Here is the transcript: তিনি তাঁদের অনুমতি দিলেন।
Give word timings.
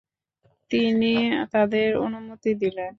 তিনি 0.71 1.11
তাঁদের 1.53 1.89
অনুমতি 1.97 2.51
দিলেন। 2.61 2.89